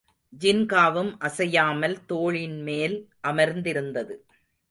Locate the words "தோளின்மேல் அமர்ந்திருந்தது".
2.09-4.15